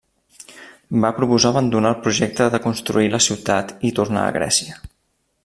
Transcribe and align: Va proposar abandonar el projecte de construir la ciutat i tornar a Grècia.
Va 1.03 1.11
proposar 1.17 1.51
abandonar 1.53 1.91
el 1.95 1.99
projecte 2.07 2.49
de 2.55 2.61
construir 2.65 3.13
la 3.17 3.21
ciutat 3.27 3.75
i 3.91 3.93
tornar 4.01 4.25
a 4.31 4.35
Grècia. 4.41 4.83